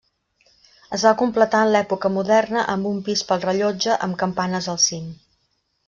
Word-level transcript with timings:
Es 0.97 1.03
va 1.07 1.11
completar 1.19 1.59
en 1.67 1.77
època 1.81 2.11
moderna 2.15 2.65
amb 2.77 2.91
un 2.95 2.99
pis 3.11 3.23
pel 3.31 3.45
rellotge 3.47 3.99
amb 4.09 4.19
campanes 4.25 4.73
al 4.75 4.85
cim. 4.91 5.07